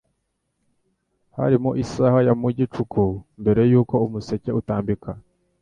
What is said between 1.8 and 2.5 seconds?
isaha ya mu